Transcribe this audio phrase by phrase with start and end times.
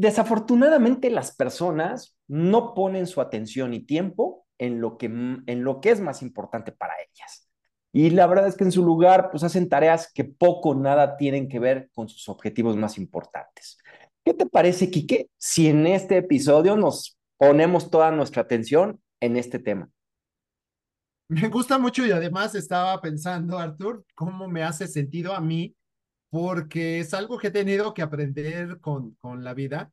[0.00, 5.90] Desafortunadamente las personas no ponen su atención y tiempo en lo que, en lo que
[5.90, 7.50] es más importante para ellas.
[7.92, 11.18] Y la verdad es que en su lugar, pues hacen tareas que poco o nada
[11.18, 13.76] tienen que ver con sus objetivos más importantes.
[14.24, 19.58] ¿Qué te parece, Quique, si en este episodio nos ponemos toda nuestra atención en este
[19.58, 19.90] tema?
[21.28, 25.76] Me gusta mucho y además estaba pensando, Artur, cómo me hace sentido a mí,
[26.30, 29.92] porque es algo que he tenido que aprender con, con la vida.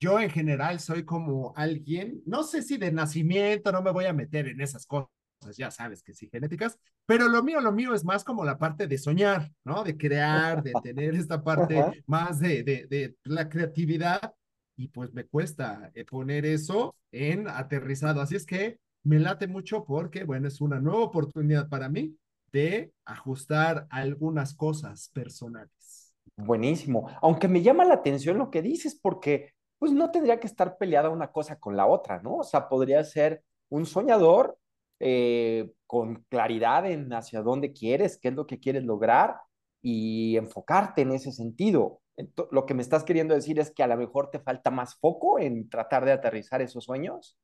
[0.00, 4.12] Yo en general soy como alguien, no sé si de nacimiento, no me voy a
[4.12, 5.10] meter en esas cosas
[5.56, 8.86] ya sabes que sí, genéticas, pero lo mío, lo mío es más como la parte
[8.86, 9.82] de soñar, ¿no?
[9.84, 14.34] De crear, de tener esta parte más de, de, de la creatividad
[14.76, 18.20] y pues me cuesta eh, poner eso en aterrizado.
[18.20, 22.16] Así es que me late mucho porque, bueno, es una nueva oportunidad para mí
[22.52, 26.14] de ajustar algunas cosas personales.
[26.36, 27.10] Buenísimo.
[27.22, 31.08] Aunque me llama la atención lo que dices, porque pues no tendría que estar peleada
[31.08, 32.36] una cosa con la otra, ¿no?
[32.36, 34.58] O sea, podría ser un soñador
[35.00, 39.38] eh, con claridad en hacia dónde quieres, qué es lo que quieres lograr
[39.80, 42.02] y enfocarte en ese sentido.
[42.50, 45.38] lo que me estás queriendo decir es que a lo mejor te falta más foco
[45.38, 47.38] en tratar de aterrizar esos sueños.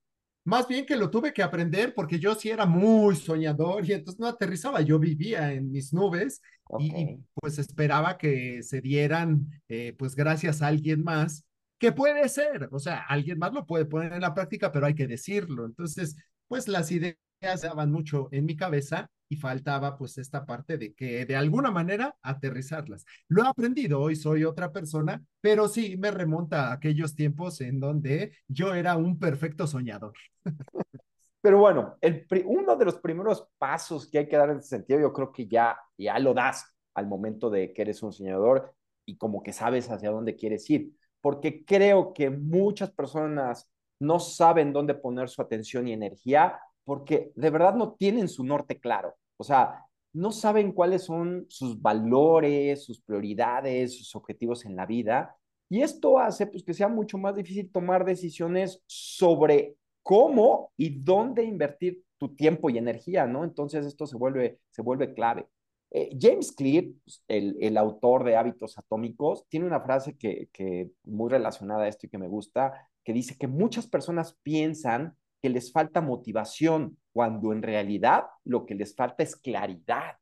[0.44, 4.20] Más bien que lo tuve que aprender porque yo sí era muy soñador y entonces
[4.20, 6.42] no aterrizaba, yo vivía en mis nubes
[6.78, 11.46] y, pues esperaba que se dieran eh, pues gracias a alguien más,
[11.78, 14.94] que puede ser, o sea, alguien más lo puede poner en la práctica, pero hay
[14.94, 15.66] que decirlo.
[15.66, 16.16] Entonces,
[16.48, 17.16] pues las ideas
[17.62, 22.16] daban mucho en mi cabeza y faltaba pues esta parte de que de alguna manera
[22.22, 23.04] aterrizarlas.
[23.28, 27.80] Lo he aprendido, hoy soy otra persona, pero sí me remonta a aquellos tiempos en
[27.80, 30.12] donde yo era un perfecto soñador.
[31.42, 34.98] Pero bueno, el, uno de los primeros pasos que hay que dar en ese sentido,
[34.98, 39.16] yo creo que ya, ya lo das al momento de que eres un soñador y
[39.16, 40.92] como que sabes hacia dónde quieres ir,
[41.26, 47.50] porque creo que muchas personas no saben dónde poner su atención y energía porque de
[47.50, 49.16] verdad no tienen su norte claro.
[49.36, 55.36] O sea, no saben cuáles son sus valores, sus prioridades, sus objetivos en la vida.
[55.68, 61.42] Y esto hace pues, que sea mucho más difícil tomar decisiones sobre cómo y dónde
[61.42, 63.42] invertir tu tiempo y energía, ¿no?
[63.42, 65.48] Entonces esto se vuelve, se vuelve clave.
[65.90, 70.90] Eh, James Clear, pues, el, el, autor de Hábitos Atómicos, tiene una frase que, que
[71.04, 75.48] muy relacionada a esto y que me gusta, que dice que muchas personas piensan que
[75.48, 80.16] les falta motivación, cuando en realidad lo que les falta es claridad.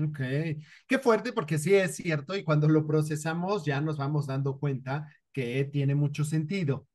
[0.00, 0.20] Ok,
[0.86, 5.08] qué fuerte porque sí es cierto y cuando lo procesamos ya nos vamos dando cuenta
[5.32, 6.87] que tiene mucho sentido.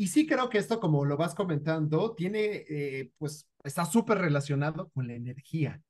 [0.00, 4.88] Y sí creo que esto, como lo vas comentando, tiene, eh, pues, está súper relacionado
[4.94, 5.82] con la energía.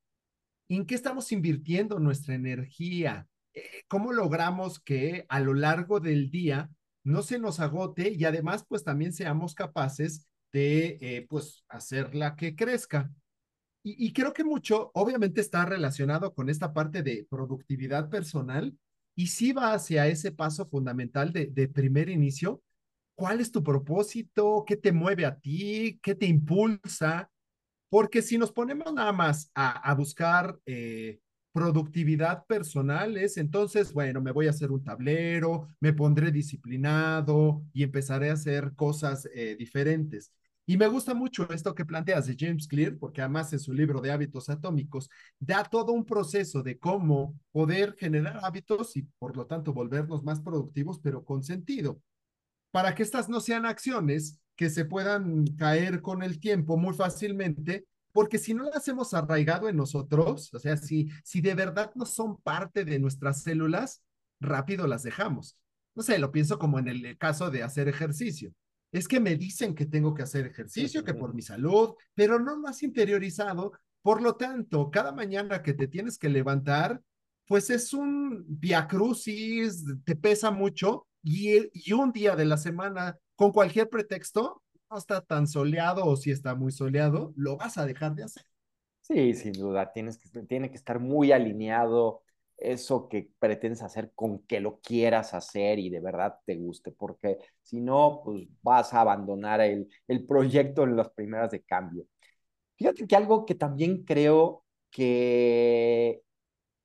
[0.68, 3.28] ¿En qué estamos invirtiendo nuestra energía?
[3.54, 6.68] Eh, ¿Cómo logramos que a lo largo del día
[7.04, 12.56] no se nos agote y además pues también seamos capaces de eh, pues hacerla que
[12.56, 13.12] crezca.
[13.84, 18.76] Y, creo que mucho obviamente está relacionado con esta parte de productividad personal
[19.14, 22.60] y si va hacia ese paso fundamental de, de primer inicio.
[23.20, 24.64] ¿Cuál es tu propósito?
[24.66, 26.00] ¿Qué te mueve a ti?
[26.02, 27.30] ¿Qué te impulsa?
[27.90, 31.20] Porque si nos ponemos nada más a, buscar eh,
[31.52, 37.82] productividad personal es entonces, bueno, me voy a hacer un tablero, me pondré disciplinado y
[37.82, 40.32] empezaré a hacer cosas eh, diferentes.
[40.64, 44.00] Y me gusta mucho esto que planteas de James Clear, porque además en su libro
[44.00, 49.44] de hábitos atómicos da todo un proceso de cómo poder generar hábitos y por lo
[49.44, 52.00] tanto volvernos más productivos, pero con sentido,
[52.70, 57.86] para que estas no sean acciones que se puedan caer con el tiempo muy fácilmente
[58.12, 62.04] porque si no las hemos arraigado en nosotros, o sea, si, si de verdad no
[62.04, 64.02] son parte de nuestras células,
[64.40, 65.56] rápido las dejamos.
[65.94, 68.52] No sé, lo pienso como en el caso de hacer ejercicio.
[68.92, 72.56] Es que me dicen que tengo que hacer ejercicio, que por mi salud, pero no
[72.56, 73.72] lo has interiorizado.
[74.02, 77.00] Por lo tanto, cada mañana que te tienes que levantar,
[77.46, 83.52] pues es un viacrucis, te pesa mucho y, y un día de la semana, con
[83.52, 88.14] cualquier pretexto, no está tan soleado o si está muy soleado, lo vas a dejar
[88.14, 88.44] de hacer.
[89.02, 92.22] Sí, sin duda, tienes que, tiene que estar muy alineado
[92.56, 97.38] eso que pretendes hacer con que lo quieras hacer y de verdad te guste, porque
[97.62, 102.04] si no, pues vas a abandonar el, el proyecto en las primeras de cambio.
[102.76, 106.22] Fíjate que algo que también creo que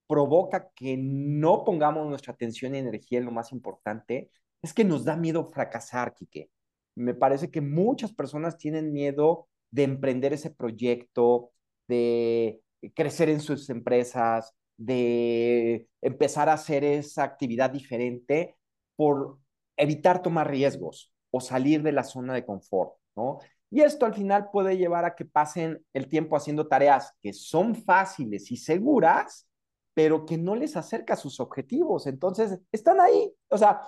[0.07, 4.29] provoca que no pongamos nuestra atención y energía en lo más importante
[4.61, 6.49] es que nos da miedo fracasar, Quique
[6.95, 11.51] me parece que muchas personas tienen miedo de emprender ese proyecto,
[11.87, 12.61] de
[12.93, 18.55] crecer en sus empresas, de empezar a hacer esa actividad diferente,
[18.95, 19.39] por
[19.77, 23.39] evitar tomar riesgos o salir de la zona de confort, ¿no?
[23.69, 27.75] Y esto al final puede llevar a que pasen el tiempo haciendo tareas que son
[27.75, 29.49] fáciles y seguras,
[29.95, 32.05] pero que no les acerca a sus objetivos.
[32.05, 33.33] Entonces, están ahí.
[33.49, 33.81] O sea,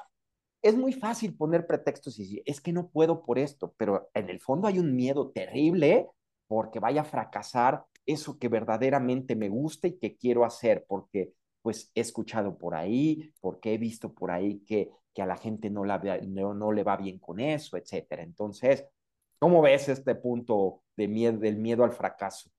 [0.64, 4.30] es muy fácil poner pretextos y decir, es que no puedo por esto, pero en
[4.30, 6.10] el fondo hay un miedo terrible
[6.48, 11.92] porque vaya a fracasar eso que verdaderamente me gusta y que quiero hacer, porque pues
[11.94, 15.84] he escuchado por ahí, porque he visto por ahí que, que a la gente no,
[15.84, 18.24] le va bien con eso, etcétera.
[18.24, 18.86] Entonces,
[19.40, 21.10] ¿cómo ves este punto del
[21.58, 22.50] miedo al fracaso?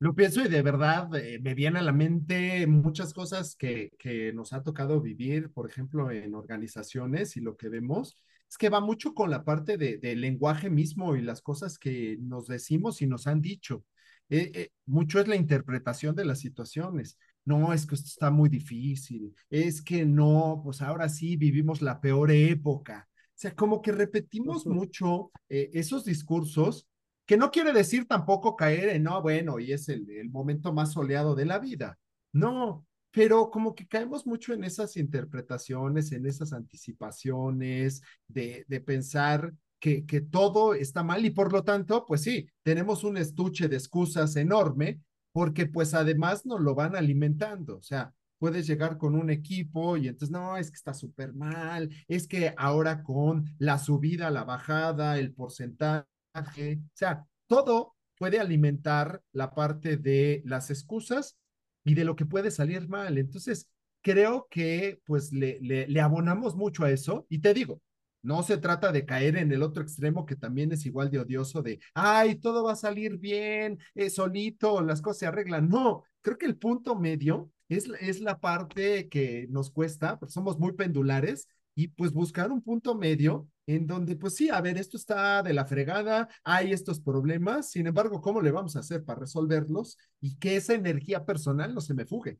[0.00, 4.32] Lo pienso y de verdad eh, me viene a la mente muchas cosas que, que
[4.32, 8.16] nos ha tocado vivir, por ejemplo, en organizaciones y lo que vemos
[8.48, 12.16] es que va mucho con la parte de, del lenguaje mismo y las cosas que
[12.18, 13.84] nos decimos y nos han dicho.
[14.30, 17.18] Eh, eh, mucho es la interpretación de las situaciones.
[17.44, 19.34] No, es que esto está muy difícil.
[19.50, 23.06] Es que no, pues ahora sí vivimos la peor época.
[23.12, 26.89] O sea, como que repetimos mucho esos discursos
[27.30, 30.94] que no quiere decir tampoco caer en, no, bueno, y es el, el momento más
[30.94, 31.96] soleado de la vida.
[32.32, 39.54] No, pero como que caemos mucho en esas interpretaciones, en esas anticipaciones de, de pensar
[39.78, 43.76] que, que, todo está mal y por lo tanto, pues sí, tenemos un estuche de
[43.76, 44.98] excusas enorme
[45.30, 50.08] porque pues además nos lo van alimentando, o sea, puedes llegar con un equipo y
[50.08, 55.16] entonces, no, es que está súper mal, es que ahora con la subida, la bajada,
[55.16, 61.38] el porcentaje, o sea, todo puede alimentar la parte de las excusas
[61.84, 63.18] y de lo que puede salir mal.
[63.18, 63.68] Entonces,
[64.02, 67.80] creo que pues le, le, abonamos mucho a eso y te digo,
[68.22, 71.62] no se trata de caer en el otro extremo que también es igual de odioso
[71.62, 75.68] de, ay, todo va a salir bien, eh, solito, las cosas se arreglan.
[75.68, 80.72] No, creo que el punto medio es, es la parte que nos cuesta, somos muy
[80.72, 85.42] pendulares y pues buscar un punto medio en donde, pues sí, a ver, esto está
[85.44, 89.96] de la fregada, hay estos problemas, sin embargo, ¿cómo le vamos a hacer para resolverlos
[90.20, 92.38] y que esa energía personal no se me fugue?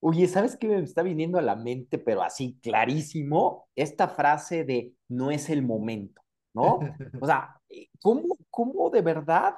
[0.00, 3.68] Oye, ¿sabes qué me está viniendo a la mente, pero así clarísimo?
[3.76, 6.22] Esta frase de no es el momento,
[6.54, 6.80] ¿no?
[7.20, 7.60] O sea,
[8.00, 9.56] ¿cómo, cómo de verdad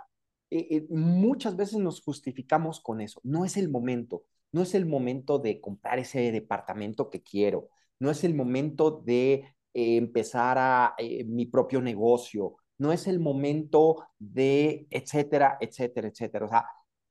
[0.51, 3.21] eh, eh, muchas veces nos justificamos con eso?
[3.23, 7.69] No es el momento, no es el momento de comprar ese departamento que quiero,
[8.01, 13.21] no es el momento de eh, empezar a eh, mi propio negocio, no es el
[13.21, 16.47] momento de, etcétera, etcétera, etcétera.
[16.47, 16.67] O sea,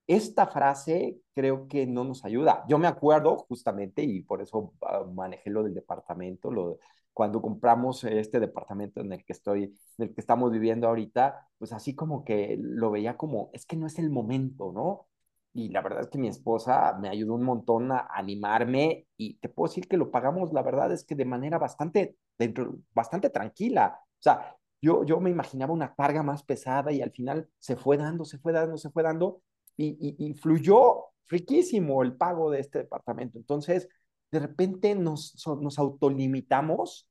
[0.07, 2.65] esta frase creo que no nos ayuda.
[2.67, 6.79] Yo me acuerdo justamente, y por eso uh, manejé lo del departamento, lo,
[7.13, 9.63] cuando compramos este departamento en el que estoy,
[9.97, 13.77] en el que estamos viviendo ahorita, pues así como que lo veía como, es que
[13.77, 15.07] no es el momento, ¿no?
[15.53, 19.49] Y la verdad es que mi esposa me ayudó un montón a animarme y te
[19.49, 23.99] puedo decir que lo pagamos, la verdad es que de manera bastante, dentro, bastante tranquila.
[24.01, 27.97] O sea, yo, yo me imaginaba una carga más pesada y al final se fue
[27.97, 29.41] dando, se fue dando, se fue dando
[29.77, 33.37] y, y, y fluyó riquísimo el pago de este departamento.
[33.37, 33.87] Entonces,
[34.31, 37.07] de repente nos, nos autolimitamos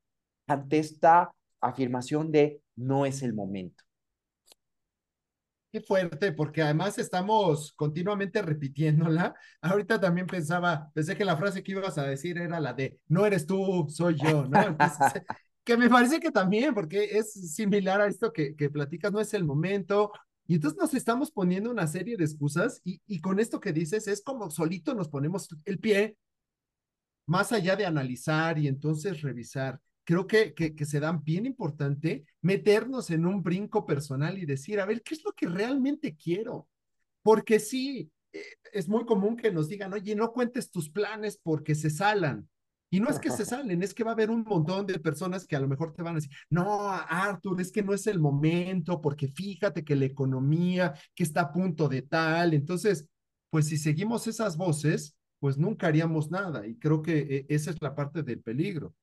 [0.47, 3.85] ante esta afirmación de no es el momento.
[5.73, 9.35] Qué fuerte, porque además estamos continuamente repitiéndola.
[9.63, 13.25] Ahorita también pensaba, pensé que la frase que ibas a decir era la de no
[13.25, 14.61] eres tú, soy yo, ¿no?
[14.61, 14.99] Entonces,
[15.65, 19.33] que me parece que también, porque es similar a esto que, que platicas, no es
[19.33, 20.13] el momento.
[20.47, 24.07] Y entonces nos estamos poniendo una serie de excusas y, y con esto que dices
[24.09, 26.19] es como solito nos ponemos el pie,
[27.27, 32.25] más allá de analizar y entonces revisar creo que, que, que, se dan bien importante
[32.41, 36.69] meternos en un brinco personal y decir, a ver, ¿qué es lo que realmente quiero?
[37.23, 38.43] Porque sí, eh,
[38.73, 42.49] es muy común que nos digan, oye, no cuentes tus planes porque se salan.
[42.91, 45.47] Y no es que se salen, es que va a haber un montón de personas
[45.47, 48.21] que a lo mejor te van a decir, no, Arthur, es que no es el
[48.21, 52.55] momento, porque fíjate que la economía, que está a punto de tal.
[52.55, 53.09] Entonces,
[53.51, 56.67] pues si seguimos esas voces, pues nunca haríamos nada.
[56.67, 58.95] Y creo que eh, esa es la parte del peligro.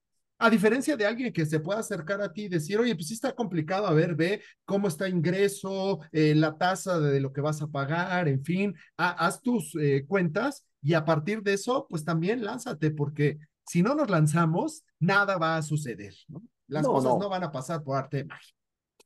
[0.41, 3.13] A diferencia de alguien que se pueda acercar a ti y decir, oye, pues sí
[3.13, 7.61] está complicado, a ver, ve cómo está ingreso, eh, la tasa de lo que vas
[7.61, 12.05] a pagar, en fin, ha, haz tus eh, cuentas y a partir de eso, pues
[12.05, 16.41] también lánzate, porque si no nos lanzamos, nada va a suceder, ¿no?
[16.67, 17.19] Las no, cosas no.
[17.19, 17.29] no.
[17.29, 18.53] van a pasar por arte de magia.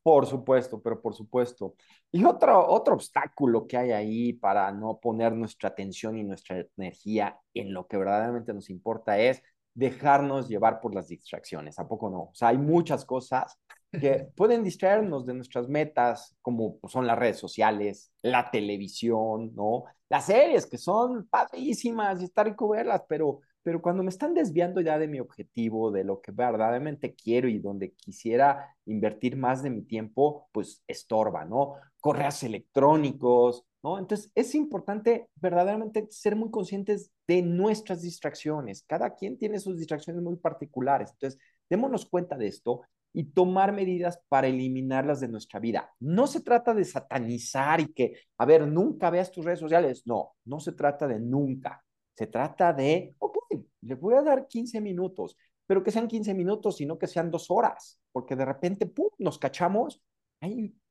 [0.02, 1.74] Por supuesto, pero por supuesto.
[2.12, 7.40] Y otro, otro obstáculo que hay ahí para no poner nuestra atención y nuestra energía
[7.54, 9.42] en lo que verdaderamente nos importa es
[9.74, 12.22] dejarnos llevar por las distracciones, ¿a poco no?
[12.22, 13.58] O sea, hay muchas cosas
[13.90, 19.84] que pueden distraernos de nuestras metas, como son las redes sociales, la televisión, ¿no?
[20.08, 24.82] Las series que son padrísimas y está rico verlas, pero pero cuando me están desviando
[24.82, 29.70] ya de mi objetivo, de lo que verdaderamente quiero y donde quisiera invertir más de
[29.70, 31.76] mi tiempo, pues estorba, ¿no?
[31.98, 33.64] Correos electrónicos,
[33.98, 38.82] Entonces es importante verdaderamente ser muy conscientes de nuestras distracciones.
[38.86, 41.10] Cada quien tiene sus distracciones muy particulares.
[41.12, 41.38] Entonces,
[41.68, 45.94] démonos cuenta de esto y tomar medidas para eliminarlas de nuestra vida.
[46.00, 50.02] No se trata de satanizar y que, a ver, nunca veas tus redes sociales.
[50.06, 51.84] No, no se trata de nunca.
[52.14, 53.36] Se trata de, ok,
[53.82, 55.36] le voy a dar 15 minutos,
[55.66, 59.38] pero que sean 15 minutos, sino que sean dos horas, porque de repente, ¡pum!, nos
[59.38, 60.02] cachamos,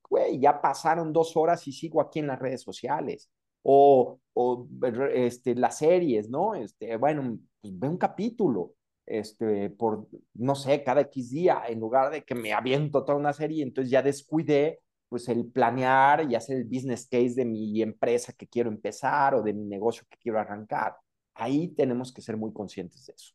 [0.09, 3.29] güey, ya pasaron dos horas y sigo aquí en las redes sociales.
[3.63, 4.67] O, o
[5.13, 6.55] este, las series, ¿no?
[6.55, 8.73] Este, bueno, pues ve un capítulo,
[9.05, 13.33] este, por, no sé, cada X día, en lugar de que me aviento toda una
[13.33, 18.33] serie, entonces ya descuidé pues el planear y hacer el business case de mi empresa
[18.33, 20.95] que quiero empezar o de mi negocio que quiero arrancar.
[21.35, 23.33] Ahí tenemos que ser muy conscientes de eso.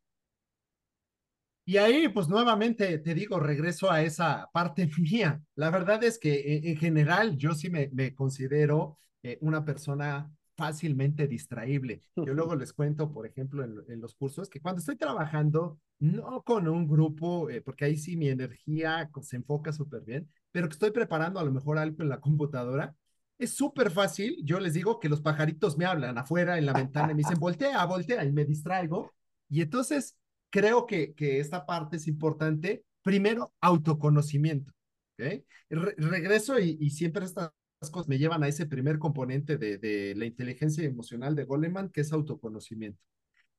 [1.68, 5.42] Y ahí, pues nuevamente te digo, regreso a esa parte mía.
[5.54, 10.32] La verdad es que eh, en general yo sí me, me considero eh, una persona
[10.56, 12.00] fácilmente distraíble.
[12.16, 16.68] Yo luego les cuento, por ejemplo, en, los cursos, que cuando estoy trabajando, no con
[16.68, 20.90] un grupo, eh, porque ahí sí mi energía se enfoca súper bien, pero que estoy
[20.90, 22.96] preparando a lo mejor algo en la computadora,
[23.36, 24.40] es súper fácil.
[24.42, 27.38] Yo les digo que los pajaritos me hablan afuera en la ventana y me dicen,
[27.38, 29.12] voltea, voltea, y me distraigo.
[29.50, 30.17] Y entonces
[30.50, 32.84] creo que, que esta parte es importante.
[33.02, 34.72] Primero, autoconocimiento.
[35.14, 35.44] ¿okay?
[35.68, 37.50] regreso y, y siempre estas
[37.90, 42.02] cosas me llevan a ese primer componente de, de la inteligencia emocional de Goleman, que
[42.02, 43.00] es autoconocimiento.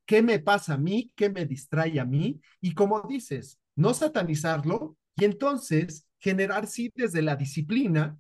[0.06, 1.12] ¿Qué me pasa a mí?
[1.16, 2.42] ¿Qué me distrae a mí?
[2.62, 8.18] Y como dices, no satanizarlo y entonces generar sí desde la disciplina,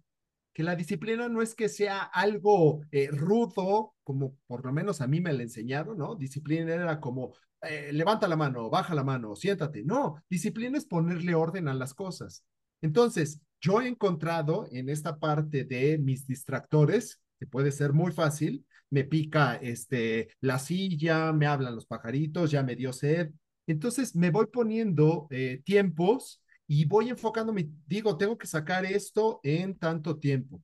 [0.60, 5.08] que la disciplina no es que sea algo eh, rudo, como por lo menos a
[5.08, 6.16] mí me la enseñaron, ¿no?
[6.16, 9.86] Disciplina era como, eh, levanta la mano, baja la mano, siéntate.
[9.86, 12.44] No, disciplina es ponerle orden a las cosas.
[12.82, 18.66] Entonces, yo he encontrado en esta parte de mis distractores, que puede ser muy fácil,
[18.90, 23.32] me pica este, la silla, me hablan los pajaritos, ya me dio sed.
[23.66, 29.78] Entonces me voy poniendo eh, tiempos y voy enfocándome, digo, tengo que sacar esto en
[29.78, 30.64] tanto tiempo.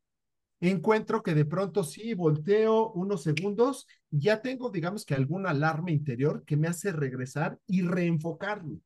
[0.62, 6.45] Encuentro que de pronto sí, volteo unos segundos, ya tengo, digamos que alguna alarma interior
[6.45, 8.79] que me hace regresar y reenfocarme.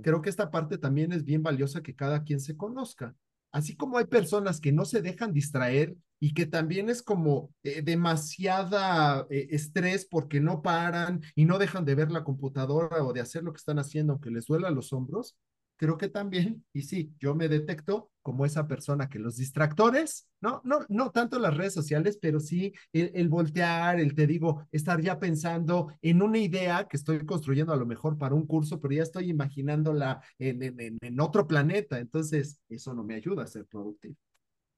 [0.00, 3.16] Creo que esta parte también es bien valiosa que cada quien se conozca
[3.52, 7.82] así como hay personas que no se dejan distraer y que también es como eh,
[7.82, 13.20] demasiada eh, estrés porque no paran y no dejan de ver la computadora o de
[13.20, 15.36] hacer lo que están haciendo aunque les duela los hombros,
[15.80, 20.60] creo que también, y sí, yo me detecto como esa persona que los distractores, no,
[20.62, 25.18] no, no tanto las redes sociales, pero sí el, voltear, el te digo, estar ya
[25.18, 29.02] pensando en una idea que estoy construyendo a lo mejor para un curso, pero ya
[29.02, 34.16] estoy imaginándola en, en, en otro planeta, entonces eso no me ayuda a ser productivo.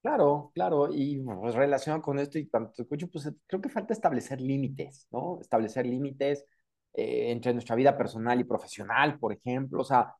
[0.01, 4.39] Claro, claro, y pues, relacionado con esto y te escucho, pues creo que falta establecer
[4.39, 5.39] límites, ¿no?
[5.41, 6.45] Establecer límites
[6.93, 10.13] eh, entre nuestra vida personal y profesional, por ejemplo, o sea,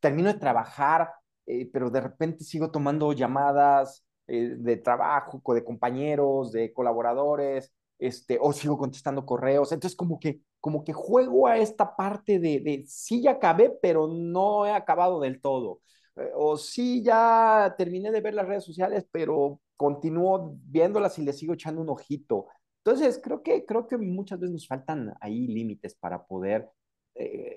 [0.00, 1.10] termino de trabajar,
[1.46, 8.38] eh, pero de repente sigo tomando llamadas eh, de trabajo, de compañeros, de colaboradores, este,
[8.40, 9.72] o sigo contestando correos.
[9.72, 14.08] Entonces, como que, como que juego a esta parte de, de sí ya acabé, pero
[14.08, 15.80] no he acabado del todo.
[16.16, 21.32] Eh, o sí ya terminé de ver las redes sociales, pero continúo viéndolas y le
[21.32, 22.46] sigo echando un ojito.
[22.84, 26.68] Entonces, creo que, creo que muchas veces nos faltan ahí límites para poder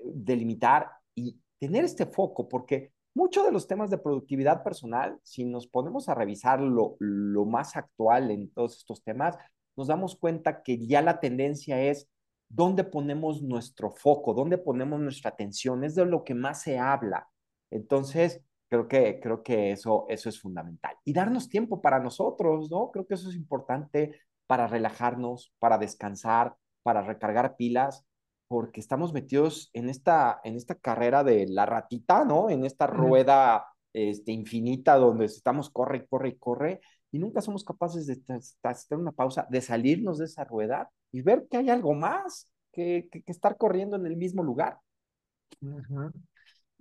[0.04, 5.68] delimitar y tener este foco, porque muchos de los temas de productividad personal, si nos
[5.68, 9.38] ponemos a revisar lo, lo más actual en todos estos temas,
[9.76, 12.08] nos damos cuenta que ya la tendencia es
[12.48, 17.28] dónde ponemos nuestro foco, dónde ponemos nuestra atención, es de lo que más se habla.
[17.70, 20.96] Entonces, creo que, creo que eso, eso es fundamental.
[21.04, 22.90] Y darnos tiempo para nosotros, ¿no?
[22.90, 28.04] Creo que eso es importante para relajarnos, para descansar, para recargar pilas
[28.52, 32.50] porque estamos metidos en esta, en esta carrera de la ratita, ¿no?
[32.50, 38.20] En esta rueda este, infinita donde estamos corre, corre, corre, y nunca somos capaces de
[38.62, 43.08] hacer una pausa, de salirnos de esa rueda y ver que hay algo más que,
[43.10, 44.76] que, estar corriendo en el mismo lugar.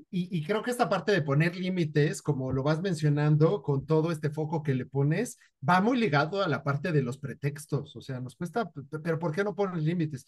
[0.10, 4.30] Y, creo que esta parte de poner límites, como lo vas mencionando, con todo este
[4.30, 7.96] foco que le pones, va muy ligado a la parte de los pretextos.
[7.96, 8.72] O sea, nos cuesta,
[9.04, 10.26] pero ¿por qué no pones límites?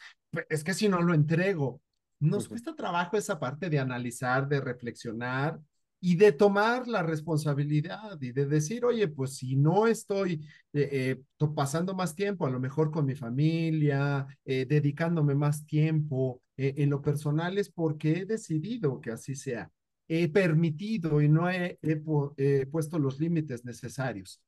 [0.49, 1.81] Es que si no lo entrego,
[2.19, 5.59] nos cuesta trabajo esa parte de analizar, de reflexionar
[6.05, 11.47] y de tomar la responsabilidad y de decir, oye, pues si no estoy eh, eh,
[11.55, 16.89] pasando más tiempo, a lo mejor con mi familia, eh, dedicándome más tiempo eh, en
[16.89, 19.71] lo personal es porque he decidido que así sea.
[20.07, 24.41] He permitido y no he, he puesto los límites necesarios.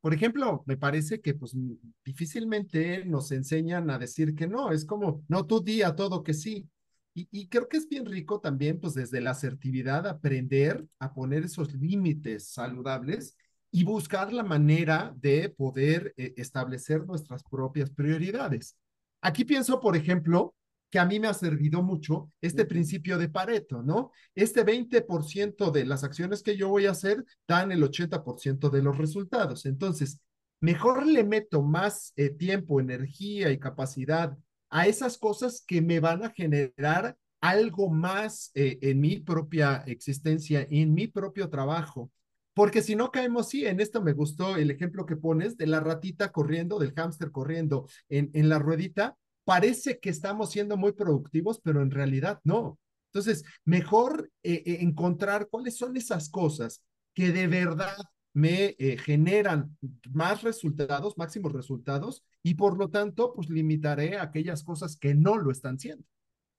[0.00, 1.56] Por ejemplo, me parece que pues
[2.04, 6.68] difícilmente nos enseñan a decir que no, es como, no, tú di todo que sí.
[7.14, 11.44] Y, y, creo que es bien rico también, pues desde la asertividad, aprender a poner
[11.44, 13.36] esos límites saludables
[13.70, 18.76] y buscar la manera de poder eh, establecer nuestras propias prioridades.
[19.22, 20.54] Aquí pienso, por ejemplo,
[20.92, 24.10] que a mí me ha servido mucho este principio de Pareto, ¿no?
[24.34, 28.98] Este 20% de las acciones que yo voy a hacer dan el 80% de los
[28.98, 29.64] resultados.
[29.64, 30.20] Entonces,
[30.60, 34.36] mejor le meto más eh, tiempo, energía y capacidad
[34.68, 40.66] a esas cosas que me van a generar algo más eh, en mi propia existencia,
[40.70, 42.10] en mi propio trabajo.
[42.52, 45.80] Porque si no caemos, sí, en esto me gustó el ejemplo que pones de la
[45.80, 49.16] ratita corriendo, del hámster corriendo en, en la ruedita
[49.52, 52.78] parece que estamos siendo muy productivos, pero en realidad no.
[53.12, 56.82] Entonces, mejor eh, eh, encontrar cuáles son esas cosas
[57.12, 57.94] que de verdad
[58.32, 59.76] me eh, generan
[60.10, 65.50] más resultados, máximos resultados, y por lo tanto, pues limitaré aquellas cosas que no lo
[65.50, 66.06] están siendo.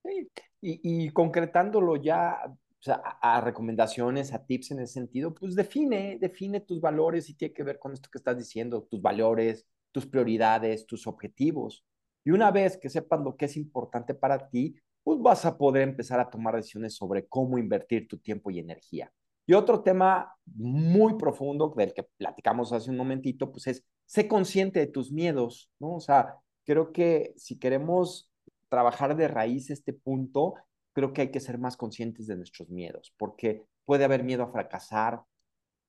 [0.04, 0.30] Sí.
[0.62, 5.56] Y, y, concretándolo ya o sea, a, a, recomendaciones, a tips en ese sentido, pues
[5.56, 9.66] define, define tus valores y tiene que ver con esto que estás diciendo, tus valores,
[9.92, 11.84] tus prioridades, tus objetivos.
[12.24, 15.84] Y una vez que sepas lo que es importante para ti, pues vas a poder
[15.84, 19.12] empezar a tomar decisiones sobre cómo invertir tu tiempo y energía.
[19.46, 24.80] Y otro tema muy profundo del que platicamos hace un momentito, pues es, sé consciente
[24.80, 25.96] de tus miedos, ¿no?
[25.96, 28.32] O sea, creo que si queremos
[28.70, 30.54] trabajar de raíz este punto,
[30.94, 34.52] creo que hay que ser más conscientes de nuestros miedos, porque puede haber miedo a
[34.52, 35.22] fracasar,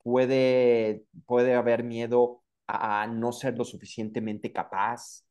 [0.03, 5.25] puede, puede haber miedo a no ser lo suficientemente capaz,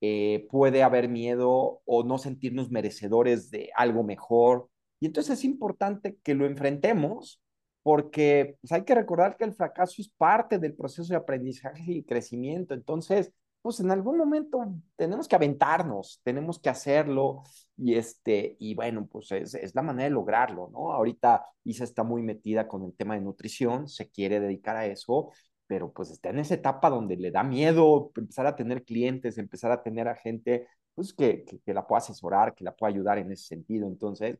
[0.00, 4.68] eh, puede haber miedo o no sentirnos merecedores de algo mejor.
[5.00, 7.42] Y entonces es importante que lo enfrentemos
[7.82, 12.04] porque pues, hay que recordar que el fracaso es parte del proceso de aprendizaje y
[12.04, 12.74] crecimiento.
[12.74, 13.32] Entonces,
[13.62, 14.64] pues en algún momento
[14.96, 17.42] tenemos que aventarnos, tenemos que hacerlo
[17.76, 20.92] y este, y bueno, pues es, es, la manera de lograrlo, ¿no?
[20.92, 25.32] Ahorita Isa está muy metida con el tema de nutrición, se quiere dedicar a eso
[25.66, 29.72] pero pues está en esa etapa donde le da miedo empezar a tener clientes, empezar
[29.72, 33.32] a tener a gente pues, que, que, la pueda asesorar, que la pueda ayudar en
[33.32, 33.86] ese sentido.
[33.88, 34.38] Entonces,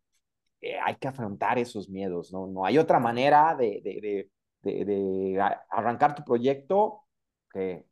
[0.60, 2.46] eh, hay que afrontar esos miedos, ¿no?
[2.46, 4.30] No hay otra manera de, de,
[4.62, 7.04] de, de arrancar tu proyecto
[7.52, 7.86] que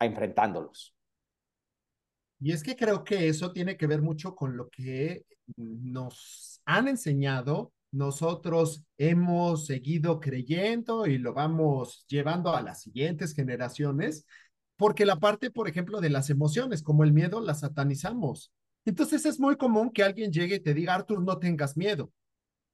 [0.00, 0.94] enfrentándolos.
[2.40, 6.88] Y es que creo que eso tiene que ver mucho con lo que nos han
[6.88, 14.26] enseñado nosotros hemos seguido creyendo y lo vamos llevando a las siguientes generaciones,
[14.76, 18.52] porque la parte, por ejemplo, de las emociones, como el miedo, la satanizamos.
[18.84, 22.12] Entonces es muy común que alguien llegue y te diga, Arthur, no tengas miedo.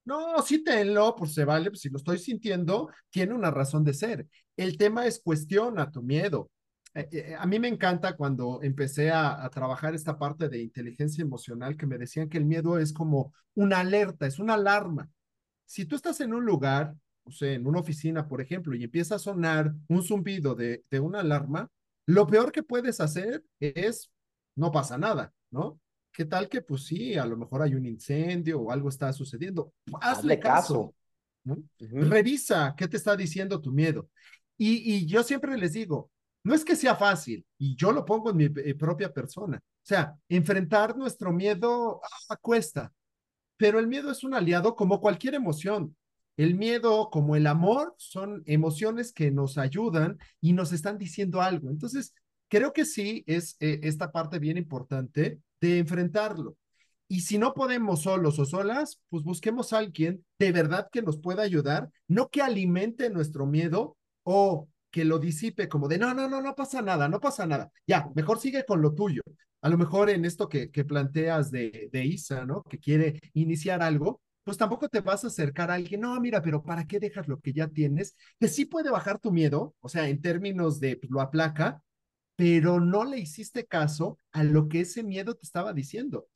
[0.05, 3.93] No, sí tenlo, pues se vale, pues si lo estoy sintiendo, tiene una razón de
[3.93, 4.29] ser.
[4.57, 6.49] El tema es cuestiona tu miedo.
[6.97, 11.21] Eh, eh, a mí me encanta cuando empecé a, a, trabajar esta parte de inteligencia
[11.21, 15.11] emocional que me decían que el miedo es como una alerta, es una alarma.
[15.67, 19.17] Si tú estás en un lugar, o sea, en una oficina, por ejemplo, y empieza
[19.17, 21.69] a sonar un zumbido de, de una alarma,
[22.07, 24.11] lo peor que puedes hacer es,
[24.55, 25.79] no pasa nada, ¿no?
[26.13, 29.75] ¿Qué tal que, pues sí, a lo mejor hay un incendio o algo está sucediendo?
[30.01, 30.95] Hazle caso.
[31.45, 31.55] ¿no?
[31.55, 32.09] Uh -huh.
[32.09, 34.09] Revisa qué te está diciendo tu miedo.
[34.57, 36.11] Y, y yo siempre les digo,
[36.47, 39.57] no es que sea fácil, y yo lo pongo en mi eh, propia persona.
[39.59, 42.93] O sea, enfrentar nuestro miedo ah, cuesta,
[43.57, 45.97] pero el miedo es un aliado como cualquier emoción.
[46.37, 51.69] El miedo, como el amor, son emociones que nos ayudan y nos están diciendo algo.
[51.69, 52.15] Entonces,
[52.47, 56.57] creo que sí es eh, esta parte bien importante de enfrentarlo.
[57.09, 61.19] Y si no podemos solos o solas, pues busquemos a alguien de verdad que nos
[61.19, 66.27] pueda ayudar, no que alimente nuestro miedo o que lo disipe como de, no, no,
[66.27, 67.71] no, no pasa nada, no pasa nada.
[67.87, 69.21] Ya, mejor sigue con lo tuyo.
[69.61, 72.63] A lo mejor en esto que, que planteas de, de Isa, ¿no?
[72.63, 76.63] Que quiere iniciar algo, pues tampoco te vas a acercar a alguien, no, mira, pero
[76.63, 78.17] ¿para qué dejas lo que ya tienes?
[78.41, 81.83] Que sí puede bajar tu miedo, o sea, en términos de pues, lo aplaca,
[82.35, 86.27] pero no le hiciste caso a lo que ese miedo te estaba diciendo.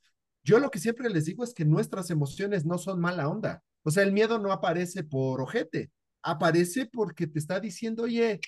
[0.44, 3.62] Yo lo que siempre les digo es que nuestras emociones no son mala onda.
[3.84, 5.90] O sea, el miedo no aparece por ojete,
[6.22, 8.40] aparece porque te está diciendo, oye,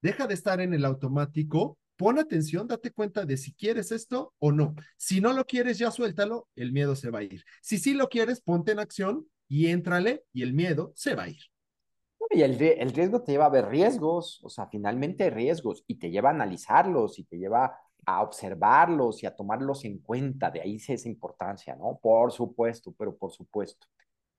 [0.00, 4.52] deja de estar en el automático, pon atención, date cuenta de si quieres esto o
[4.52, 4.74] no.
[4.96, 7.44] Si no lo quieres, ya suéltalo, el miedo se va a ir.
[7.60, 11.28] Si sí lo quieres, ponte en acción y éntrale y el miedo se va a
[11.28, 11.42] ir.
[12.30, 16.10] Y el, el riesgo te lleva a ver riesgos, o sea, finalmente riesgos, y te
[16.10, 20.50] lleva a analizarlos, y te lleva a observarlos y a tomarlos en cuenta.
[20.50, 21.98] De ahí esa importancia, ¿no?
[22.02, 23.86] Por supuesto, pero por supuesto.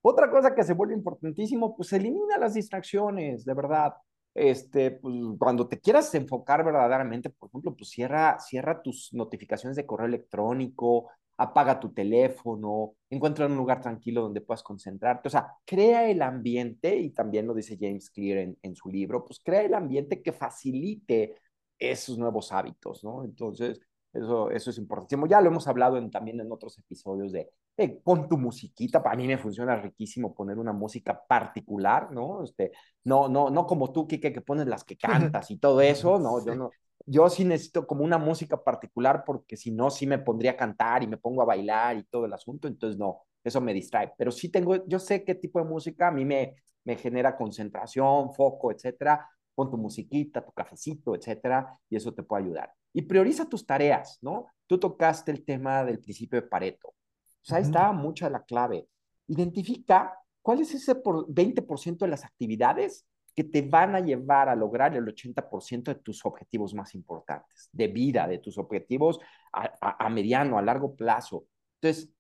[0.06, 3.94] Otra cosa que se vuelve importantísimo, pues elimina las distracciones, de verdad.
[4.34, 9.86] Este, pues, cuando te quieras enfocar verdaderamente, por ejemplo, pues cierra, cierra tus notificaciones de
[9.86, 15.30] correo electrónico, apaga tu teléfono, encuentra un lugar tranquilo donde puedas concentrarte.
[15.30, 19.24] O sea, crea el ambiente, y también lo dice James Clear en, en su libro,
[19.24, 21.36] pues crea el ambiente que facilite
[21.80, 23.24] esos nuevos hábitos, ¿no?
[23.24, 23.80] Entonces,
[24.12, 25.28] eso, eso es importantísimo.
[25.28, 29.02] Ya lo hemos hablado en, también en otros episodios de, de, pon tu musiquita.
[29.02, 32.44] Para mí me funciona riquísimo poner una música particular, ¿no?
[32.44, 32.72] Este,
[33.04, 34.98] no, no, no como tú, Kike, que pones las que
[35.38, 36.44] cantas y todo eso, ¿no?
[36.46, 36.70] Yo no.
[37.06, 41.04] Yo sí necesito como una música particular porque si no, sí me pondría a cantar
[41.04, 42.68] y me pongo a bailar y todo el asunto.
[42.70, 44.14] Entonces, no, eso me distrae.
[44.18, 46.56] Pero sí tengo, yo sé qué tipo de música a mí me,
[46.86, 52.44] me genera concentración, foco, etcétera pon tu musiquita, tu cafecito, etcétera, y eso te puede
[52.44, 52.74] ayudar.
[52.94, 54.48] Y prioriza tus tareas, ¿no?
[54.68, 56.94] Tú tocaste el tema del principio de Pareto.
[57.44, 58.88] O sea, ahí está mucha la clave.
[59.28, 64.56] Identifica cuál es ese por 20% de las actividades que te van a llevar a
[64.56, 69.20] lograr el 80% de tus objetivos más importantes, de vida, de tus objetivos
[69.52, 71.48] a, a, a mediano, a largo plazo.
[71.82, 72.12] Entonces,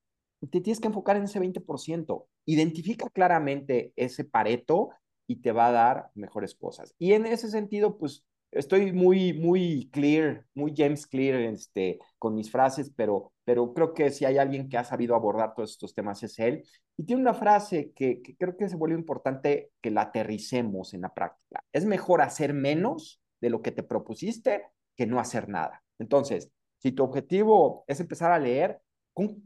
[0.49, 2.25] te tienes que enfocar en ese 20%.
[2.45, 4.89] Identifica claramente ese pareto
[5.27, 6.93] y te va a dar mejores cosas.
[6.97, 12.51] Y en ese sentido, pues estoy muy, muy clear, muy James Clear este, con mis
[12.51, 16.23] frases, pero, pero creo que si hay alguien que ha sabido abordar todos estos temas
[16.23, 16.63] es él.
[16.97, 21.13] Y tiene una frase que, creo que se vuelve importante que la aterricemos en la
[21.13, 21.63] práctica.
[21.71, 25.83] Es mejor hacer menos de lo que te propusiste que no hacer nada.
[25.99, 28.79] Entonces, si tu objetivo es empezar a leer,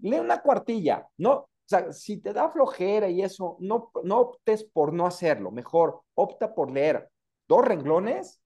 [0.01, 1.33] lee una cuartilla, no,
[1.67, 5.51] o sea, si te da flojera y eso, no, no optes por no hacerlo.
[5.51, 7.10] Mejor opta por leer
[7.47, 8.41] dos renglones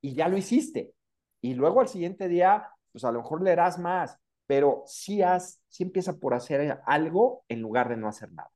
[0.00, 0.92] y ya lo hiciste.
[1.40, 4.18] Y luego al siguiente día, pues a lo mejor leerás más,
[4.48, 8.50] pero sí, haz, sí empieza por hacer algo en lugar de no hacer nada.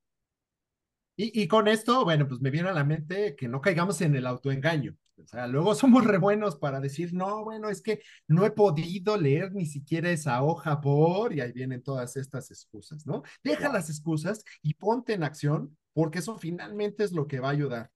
[1.15, 4.17] Y, y, con esto, bueno, pues me viene a la mente que no caigamos en
[4.17, 4.97] el autoengaño.
[5.23, 9.19] O sea, luego somos re buenos para decir, no, bueno, es que no he podido
[9.19, 13.23] leer ni siquiera esa hoja por, y ahí vienen todas estas excusas, ¿no?
[13.45, 17.53] Deja las excusas y ponte en acción, porque eso finalmente es lo que va a
[17.53, 17.91] ayudar.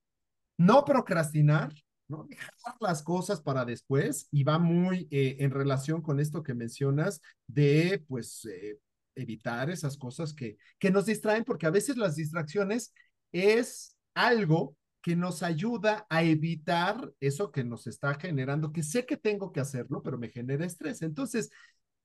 [0.58, 1.72] No procrastinar,
[2.08, 2.24] ¿no?
[2.28, 7.20] Dejar las cosas para después, y va muy eh, en relación con esto que mencionas
[7.46, 8.78] de, pues, eh,
[9.14, 12.92] evitar esas cosas que, que nos distraen, porque a veces las distracciones
[13.32, 19.16] es algo que nos ayuda a evitar eso que nos está generando, que sé que
[19.16, 21.00] tengo que hacerlo, pero me genera estrés.
[21.02, 21.48] Entonces,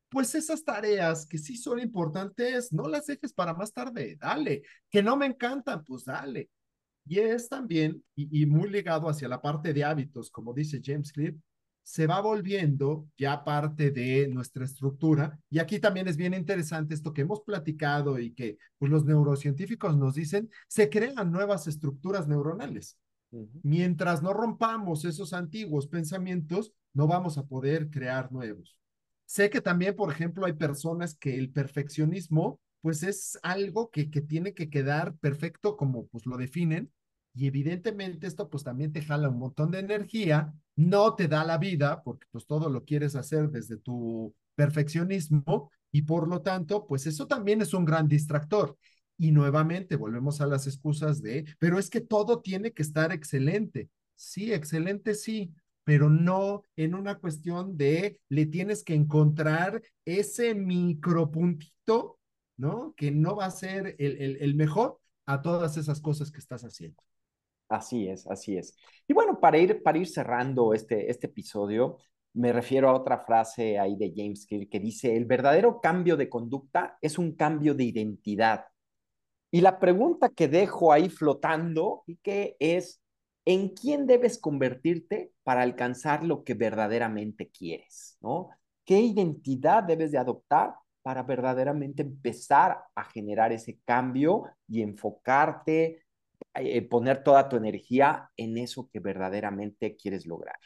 [0.09, 4.61] pues esas tareas que sí son importantes, no las dejes para más tarde, dale.
[4.89, 6.49] Que no me encantan, pues dale.
[7.05, 11.11] Y es también, y, y muy ligado hacia la parte de hábitos, como dice James
[11.11, 11.35] Clear,
[11.83, 15.37] se va volviendo ya parte de nuestra estructura.
[15.49, 19.97] Y aquí también es bien interesante esto que hemos platicado y que pues, los neurocientíficos
[19.97, 22.97] nos dicen, se crean nuevas estructuras neuronales.
[23.31, 23.59] Uh -huh.
[23.63, 28.77] Mientras no rompamos esos antiguos pensamientos, no vamos a poder crear nuevos.
[29.25, 34.21] Sé que también, por ejemplo, hay personas que el perfeccionismo, pues es algo que, que
[34.21, 36.91] tiene que quedar perfecto como pues lo definen,
[37.33, 41.57] y evidentemente esto pues también te jala un montón de energía, no te da la
[41.57, 47.07] vida porque pues todo lo quieres hacer desde tu perfeccionismo y por lo tanto pues
[47.07, 48.77] eso también es un gran distractor.
[49.17, 53.89] Y nuevamente volvemos a las excusas de, pero es que todo tiene que estar excelente.
[54.15, 62.19] Sí, excelente sí, pero no en una cuestión de le tienes que encontrar ese micropuntito,
[62.61, 62.93] ¿no?
[62.95, 66.63] Que no va a ser el, el, el mejor a todas esas cosas que estás
[66.63, 67.01] haciendo.
[67.67, 68.75] Así es, así es.
[69.07, 71.97] Y bueno, para ir, para ir cerrando este, este episodio,
[72.33, 76.29] me refiero a otra frase ahí de James Clear que dice, el verdadero cambio de
[76.29, 78.65] conducta es un cambio de identidad.
[79.49, 83.01] Y la pregunta que dejo ahí flotando y que es,
[83.43, 88.17] ¿en quién debes convertirte para alcanzar lo que verdaderamente quieres?
[88.21, 88.49] ¿No?
[88.85, 96.05] ¿Qué identidad debes de adoptar para verdaderamente empezar a generar ese cambio y enfocarte,
[96.55, 100.57] eh, poner toda tu energía en eso que verdaderamente quieres lograr.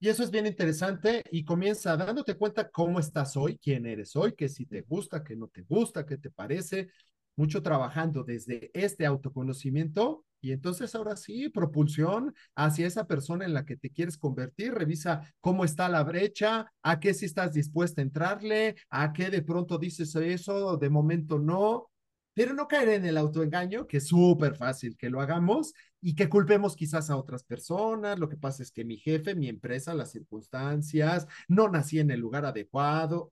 [0.00, 4.34] Y eso es bien interesante y comienza dándote cuenta cómo estás hoy, quién eres hoy,
[4.34, 6.90] que si te gusta, que no te gusta, qué te parece,
[7.36, 13.64] mucho trabajando desde este autoconocimiento y entonces ahora sí, propulsión hacia esa persona en la
[13.64, 18.04] que te quieres convertir, revisa cómo está la brecha, a qué si estás dispuesta a
[18.04, 21.90] entrarle, a qué de pronto dices eso, de momento no,
[22.34, 26.28] pero no caer en el autoengaño, que es súper fácil que lo hagamos y que
[26.28, 28.18] culpemos quizás a otras personas.
[28.18, 32.20] Lo que pasa es que mi jefe, mi empresa, las circunstancias, no nací en el
[32.20, 33.30] lugar adecuado,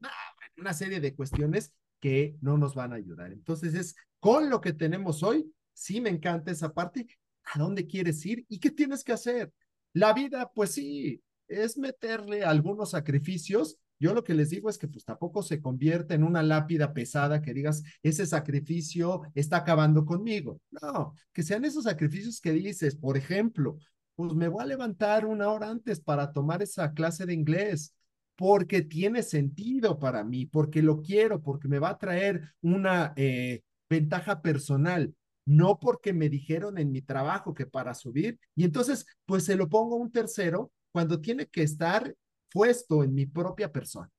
[0.57, 3.33] una serie de cuestiones que no nos van a ayudar.
[3.33, 7.07] Entonces es con lo que tenemos hoy, sí me encanta esa parte,
[7.45, 9.53] ¿a dónde quieres ir y qué tienes que hacer?
[9.93, 13.77] La vida, pues sí, es meterle algunos sacrificios.
[13.99, 17.41] Yo lo que les digo es que pues tampoco se convierte en una lápida pesada
[17.41, 20.61] que digas, ese sacrificio está acabando conmigo.
[20.71, 23.79] No, que sean esos sacrificios que dices, por ejemplo,
[24.15, 27.95] pues me voy a levantar una hora antes para tomar esa clase de inglés
[28.37, 33.63] porque tiene sentido para mí, porque lo quiero, porque me va a traer una eh,
[33.89, 39.45] ventaja personal, no porque me dijeron en mi trabajo que para subir, y entonces pues
[39.45, 42.15] se lo pongo a un tercero cuando tiene que estar
[42.51, 44.11] puesto en mi propia persona.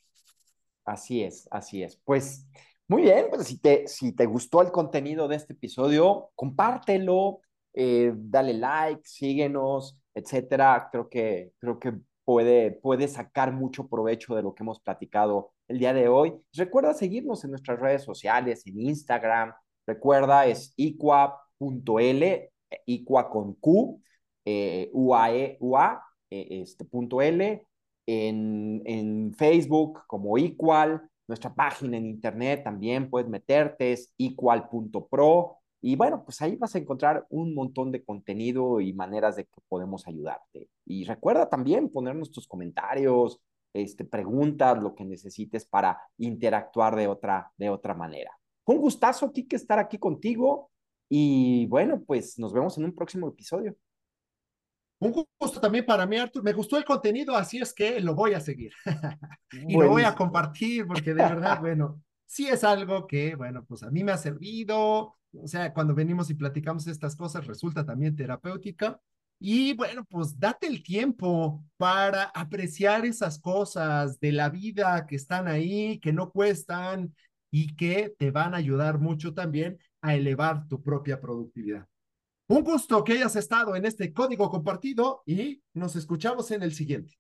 [0.86, 1.98] Así es, así es.
[2.04, 2.46] Pues
[2.88, 7.40] muy bien, pues si te, si te gustó el contenido de este episodio, compártelo,
[7.74, 10.90] eh, dale like, síguenos, etcétera.
[10.92, 11.94] Creo que, creo que
[12.26, 16.34] puede, puede sacar mucho provecho de lo que hemos platicado el día de hoy.
[16.54, 19.54] Recuerda seguirnos en nuestras redes sociales, en Instagram.
[19.86, 22.52] Recuerda, es iqua.l,
[22.86, 24.02] iqua con Q,
[24.46, 27.66] eh, UAE, UA, eh, este, punto L,
[28.06, 35.58] en, en Facebook como Equal, nuestra página en internet también puedes meterte, es equal.pro.
[35.82, 39.62] Y bueno, pues ahí vas a encontrar un montón de contenido y maneras de que
[39.68, 40.70] podemos ayudarte.
[40.86, 43.40] Y recuerda también ponernos tus comentarios,
[43.74, 48.32] este, preguntas, lo que necesites para interactuar de otra, de otra manera.
[48.66, 50.72] Un gustazo, Kike, estar aquí contigo.
[51.10, 53.76] Y bueno, pues nos vemos en un próximo episodio.
[55.00, 56.44] Un gusto también para mí, Artur.
[56.44, 58.72] Me gustó el contenido, así es que lo voy a seguir.
[59.52, 63.84] y lo voy a compartir porque de verdad, bueno, sí es algo que, bueno, pues
[63.84, 68.16] a mí me ha servido, o sea, cuando venimos y platicamos estas cosas, resulta también
[68.16, 69.00] terapéutica.
[69.40, 75.50] Y bueno, pues date el tiempo para apreciar esas cosas de la vida que están
[75.50, 77.14] ahí, que no cuestan
[77.56, 81.88] y que te van a ayudar mucho también a elevar tu propia productividad.
[82.48, 87.14] Un gusto que hayas estado en este código compartido y nos escuchamos en el siguiente.